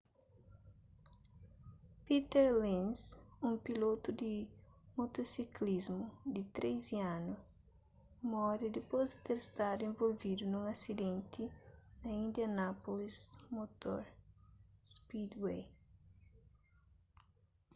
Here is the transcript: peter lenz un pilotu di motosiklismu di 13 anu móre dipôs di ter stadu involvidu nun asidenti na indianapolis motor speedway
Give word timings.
peter 2.05 2.47
lenz 2.61 3.01
un 3.47 3.53
pilotu 3.65 4.09
di 4.21 4.33
motosiklismu 4.97 6.05
di 6.33 6.41
13 6.55 6.99
anu 7.15 7.33
móre 8.31 8.67
dipôs 8.75 9.07
di 9.13 9.19
ter 9.27 9.39
stadu 9.47 9.81
involvidu 9.91 10.43
nun 10.47 10.65
asidenti 10.75 11.43
na 12.01 12.09
indianapolis 12.25 13.17
motor 13.55 14.01
speedway 14.93 15.61